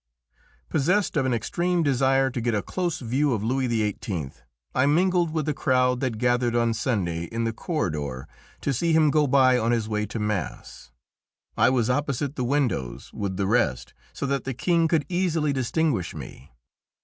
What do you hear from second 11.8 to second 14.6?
opposite the windows, with the rest, so that the